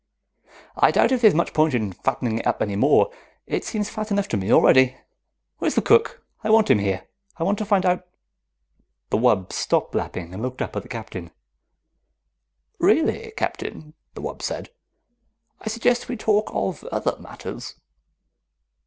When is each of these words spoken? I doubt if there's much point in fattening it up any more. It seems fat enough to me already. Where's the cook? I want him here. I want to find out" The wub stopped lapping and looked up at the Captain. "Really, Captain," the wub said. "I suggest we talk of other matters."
I 0.77 0.89
doubt 0.89 1.11
if 1.11 1.21
there's 1.21 1.35
much 1.35 1.53
point 1.53 1.75
in 1.75 1.93
fattening 1.93 2.39
it 2.39 2.47
up 2.47 2.59
any 2.63 2.75
more. 2.75 3.11
It 3.45 3.63
seems 3.63 3.87
fat 3.91 4.09
enough 4.09 4.27
to 4.29 4.37
me 4.37 4.51
already. 4.51 4.97
Where's 5.59 5.75
the 5.75 5.81
cook? 5.83 6.23
I 6.43 6.49
want 6.49 6.71
him 6.71 6.79
here. 6.79 7.05
I 7.37 7.43
want 7.43 7.59
to 7.59 7.65
find 7.65 7.85
out" 7.85 8.07
The 9.11 9.19
wub 9.19 9.53
stopped 9.53 9.93
lapping 9.93 10.33
and 10.33 10.41
looked 10.41 10.59
up 10.63 10.75
at 10.75 10.81
the 10.81 10.89
Captain. 10.89 11.29
"Really, 12.79 13.31
Captain," 13.37 13.93
the 14.15 14.23
wub 14.23 14.41
said. 14.41 14.71
"I 15.59 15.67
suggest 15.69 16.09
we 16.09 16.17
talk 16.17 16.49
of 16.51 16.83
other 16.85 17.15
matters." 17.19 17.75